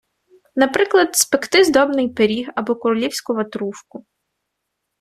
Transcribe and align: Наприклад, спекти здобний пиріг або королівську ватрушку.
Наприклад, 0.55 1.15
спекти 1.15 1.63
здобний 1.63 2.09
пиріг 2.09 2.47
або 2.55 2.75
королівську 2.75 3.33
ватрушку. 3.35 4.05